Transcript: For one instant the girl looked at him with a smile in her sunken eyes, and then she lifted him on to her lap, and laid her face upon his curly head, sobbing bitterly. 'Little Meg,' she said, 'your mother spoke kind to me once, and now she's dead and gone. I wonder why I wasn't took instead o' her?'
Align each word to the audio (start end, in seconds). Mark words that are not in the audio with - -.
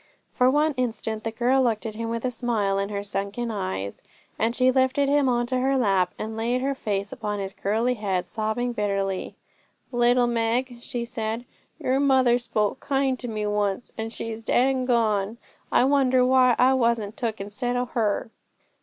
For 0.33 0.49
one 0.49 0.73
instant 0.77 1.23
the 1.23 1.29
girl 1.29 1.61
looked 1.61 1.85
at 1.85 1.93
him 1.93 2.09
with 2.09 2.25
a 2.25 2.31
smile 2.31 2.79
in 2.79 2.89
her 2.89 3.03
sunken 3.03 3.51
eyes, 3.51 4.01
and 4.39 4.45
then 4.47 4.53
she 4.53 4.71
lifted 4.71 5.07
him 5.07 5.29
on 5.29 5.45
to 5.45 5.59
her 5.59 5.77
lap, 5.77 6.15
and 6.17 6.35
laid 6.35 6.59
her 6.61 6.73
face 6.73 7.11
upon 7.11 7.37
his 7.37 7.53
curly 7.53 7.93
head, 7.93 8.27
sobbing 8.27 8.73
bitterly. 8.73 9.35
'Little 9.91 10.25
Meg,' 10.25 10.77
she 10.81 11.05
said, 11.05 11.45
'your 11.77 11.99
mother 11.99 12.39
spoke 12.39 12.79
kind 12.79 13.19
to 13.19 13.27
me 13.27 13.45
once, 13.45 13.91
and 13.95 14.07
now 14.07 14.15
she's 14.15 14.41
dead 14.41 14.69
and 14.69 14.87
gone. 14.87 15.37
I 15.71 15.83
wonder 15.83 16.25
why 16.25 16.55
I 16.57 16.73
wasn't 16.73 17.15
took 17.15 17.39
instead 17.39 17.75
o' 17.75 17.85
her?' 17.85 18.31